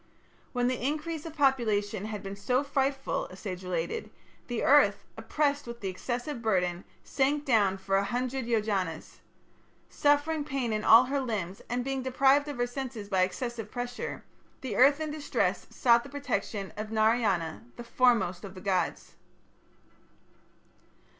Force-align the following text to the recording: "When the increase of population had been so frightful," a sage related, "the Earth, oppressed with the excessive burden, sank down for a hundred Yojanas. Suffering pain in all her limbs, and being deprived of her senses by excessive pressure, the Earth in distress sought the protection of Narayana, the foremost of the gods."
"When 0.51 0.67
the 0.67 0.83
increase 0.83 1.27
of 1.27 1.35
population 1.35 2.05
had 2.05 2.23
been 2.23 2.35
so 2.35 2.63
frightful," 2.63 3.27
a 3.27 3.35
sage 3.35 3.63
related, 3.63 4.09
"the 4.47 4.63
Earth, 4.63 5.05
oppressed 5.15 5.67
with 5.67 5.79
the 5.79 5.89
excessive 5.89 6.41
burden, 6.41 6.85
sank 7.03 7.45
down 7.45 7.77
for 7.77 7.97
a 7.97 8.03
hundred 8.05 8.47
Yojanas. 8.47 9.19
Suffering 9.89 10.43
pain 10.43 10.73
in 10.73 10.83
all 10.83 11.03
her 11.03 11.19
limbs, 11.19 11.61
and 11.69 11.85
being 11.85 12.01
deprived 12.01 12.47
of 12.47 12.57
her 12.57 12.65
senses 12.65 13.09
by 13.09 13.21
excessive 13.21 13.69
pressure, 13.69 14.23
the 14.61 14.75
Earth 14.75 14.99
in 14.99 15.11
distress 15.11 15.67
sought 15.69 16.01
the 16.01 16.09
protection 16.09 16.73
of 16.75 16.89
Narayana, 16.91 17.63
the 17.75 17.83
foremost 17.83 18.43
of 18.43 18.55
the 18.55 18.59
gods." 18.61 19.13